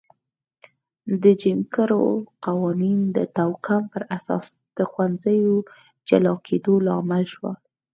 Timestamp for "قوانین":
2.45-2.99